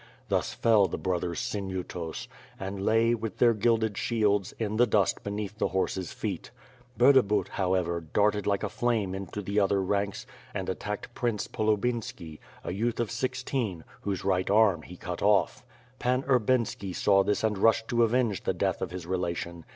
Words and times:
Thus 0.29 0.55
fell 0.55 0.87
the 0.87 0.97
brothers 0.97 1.39
Sinyutos, 1.39 2.27
and 2.59 2.83
lay, 2.83 3.13
with 3.13 3.37
their 3.37 3.53
gilded 3.53 3.99
shields, 3.99 4.51
in 4.57 4.77
the 4.77 4.87
dust 4.87 5.19
l)e 5.23 5.29
neath 5.31 5.59
the 5.59 5.67
horses' 5.67 6.11
feet. 6.11 6.49
Burdabut, 6.97 7.49
however, 7.49 8.01
darted 8.11 8.47
like 8.47 8.63
a 8.63 8.69
flame 8.69 9.13
into 9.13 9.43
the 9.43 9.59
other 9.59 9.79
ranks 9.79 10.25
and 10.55 10.69
attacked 10.69 11.13
Prince 11.13 11.47
Polubinski, 11.47 12.39
a 12.63 12.73
youth 12.73 12.99
of 12.99 13.11
sixteen, 13.11 13.83
whose 14.01 14.25
right 14.25 14.49
arm 14.49 14.81
he 14.81 14.97
cut 14.97 15.21
off. 15.21 15.63
Pan 15.99 16.23
Urbinski 16.23 16.95
saw 16.95 17.21
this 17.23 17.43
and 17.43 17.59
rushed 17.59 17.87
to 17.89 18.01
avenge 18.01 18.41
the 18.41 18.55
death 18.55 18.81
of 18.81 18.89
his 18.89 19.05
relation. 19.05 19.65